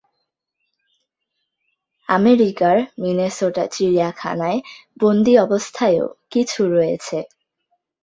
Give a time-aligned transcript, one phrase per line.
[2.09, 4.59] আমেরিকার মিনেসোটা চিড়িয়াখানায়
[5.01, 7.17] বন্দি অবস্থায়ও কিছু রয়েছে।